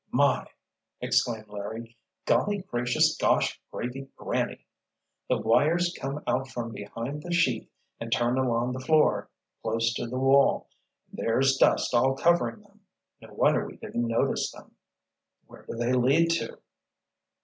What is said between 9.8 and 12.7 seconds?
to the wall—and there's dust all covering